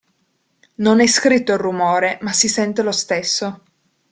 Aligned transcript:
Non 0.77 0.99
è 0.99 1.05
scritto 1.05 1.51
il 1.51 1.59
rumore, 1.59 2.17
ma 2.21 2.33
si 2.33 2.47
sente 2.47 2.81
lo 2.81 2.91
stesso. 2.91 3.61